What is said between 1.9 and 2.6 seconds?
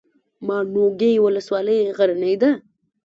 غرنۍ ده؟